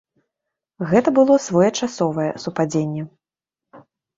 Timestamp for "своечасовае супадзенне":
1.47-3.03